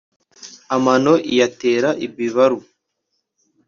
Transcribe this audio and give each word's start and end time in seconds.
Amano 0.75 1.13
iyatera 1.31 1.89
ibibaru 2.05 2.59